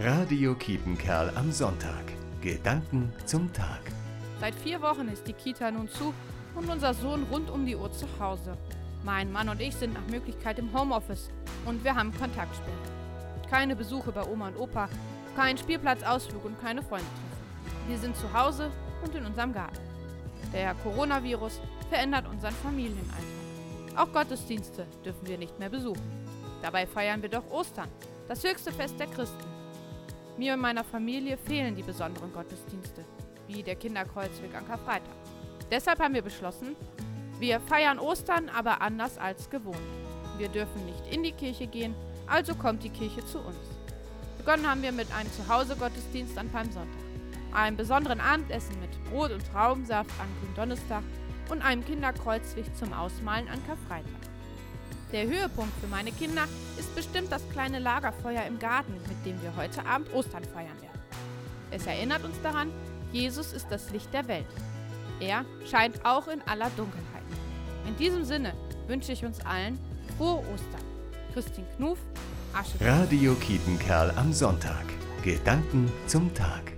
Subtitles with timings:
[0.00, 2.04] Radio Kiepenkerl am Sonntag.
[2.40, 3.80] Gedanken zum Tag.
[4.38, 6.14] Seit vier Wochen ist die Kita nun zu
[6.54, 8.56] und unser Sohn rund um die Uhr zu Hause.
[9.02, 11.30] Mein Mann und ich sind nach Möglichkeit im Homeoffice
[11.66, 12.76] und wir haben Kontaktsperre.
[13.50, 14.88] Keine Besuche bei Oma und Opa,
[15.34, 17.10] kein Spielplatzausflug und keine Freunde.
[17.88, 18.70] Wir sind zu Hause
[19.02, 19.80] und in unserem Garten.
[20.52, 23.18] Der Coronavirus verändert unseren Familienalltag.
[23.96, 26.24] Auch Gottesdienste dürfen wir nicht mehr besuchen.
[26.62, 27.88] Dabei feiern wir doch Ostern,
[28.28, 29.57] das höchste Fest der Christen.
[30.38, 33.04] Mir und meiner Familie fehlen die besonderen Gottesdienste,
[33.48, 35.16] wie der Kinderkreuzweg an Karfreitag.
[35.68, 36.76] Deshalb haben wir beschlossen,
[37.40, 39.76] wir feiern Ostern aber anders als gewohnt.
[40.36, 41.92] Wir dürfen nicht in die Kirche gehen,
[42.28, 43.56] also kommt die Kirche zu uns.
[44.38, 47.02] Begonnen haben wir mit einem Zuhause-Gottesdienst an Palmsonntag,
[47.52, 51.02] einem besonderen Abendessen mit Brot und Traubensaft an Gründonnerstag
[51.50, 54.27] und einem Kinderkreuzweg zum Ausmalen an Karfreitag.
[55.12, 56.44] Der Höhepunkt für meine Kinder
[56.78, 61.00] ist bestimmt das kleine Lagerfeuer im Garten, mit dem wir heute Abend Ostern feiern werden.
[61.70, 62.70] Es erinnert uns daran,
[63.10, 64.46] Jesus ist das Licht der Welt.
[65.20, 67.22] Er scheint auch in aller Dunkelheit.
[67.86, 68.52] In diesem Sinne
[68.86, 69.78] wünsche ich uns allen
[70.16, 70.84] frohe Ostern.
[71.32, 71.98] Christine Knuf,
[72.52, 72.74] Asche.
[72.80, 74.84] Radio Kiepenkerl am Sonntag.
[75.22, 76.77] Gedanken zum Tag.